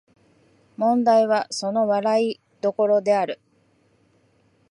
[0.77, 3.39] 問題はその笑い所である